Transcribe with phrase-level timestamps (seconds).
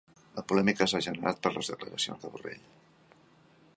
[0.37, 2.65] La polèmica s'ha generat per les declaracions de Borrell